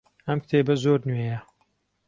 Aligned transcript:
ئەم 0.27 0.39
کتێبە 0.43 0.75
زۆر 0.83 0.99
نوێیە. 1.09 1.39